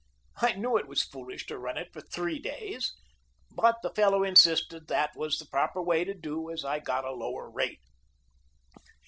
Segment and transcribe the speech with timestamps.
[0.41, 2.95] I knew it was foolish to run it for three days,
[3.51, 7.05] but the fellow insisted that that was the proper way to do, as I got
[7.05, 7.81] a lower rate.